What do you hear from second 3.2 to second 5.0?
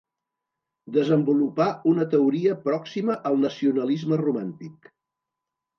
al nacionalisme romàntic.